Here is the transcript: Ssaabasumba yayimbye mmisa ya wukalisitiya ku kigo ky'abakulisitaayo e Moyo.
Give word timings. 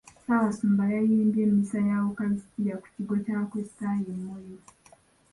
Ssaabasumba 0.19 0.83
yayimbye 0.93 1.43
mmisa 1.51 1.77
ya 1.89 1.97
wukalisitiya 2.03 2.75
ku 2.81 2.87
kigo 2.95 3.13
ky'abakulisitaayo 3.23 4.09
e 4.15 4.17
Moyo. 4.23 4.57